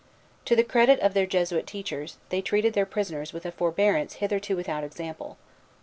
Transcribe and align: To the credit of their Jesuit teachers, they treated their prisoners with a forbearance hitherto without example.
To 0.45 0.55
the 0.55 0.63
credit 0.63 0.99
of 1.01 1.13
their 1.13 1.27
Jesuit 1.27 1.67
teachers, 1.67 2.17
they 2.29 2.41
treated 2.41 2.73
their 2.73 2.87
prisoners 2.87 3.33
with 3.33 3.45
a 3.45 3.51
forbearance 3.51 4.15
hitherto 4.15 4.55
without 4.55 4.83
example. 4.83 5.37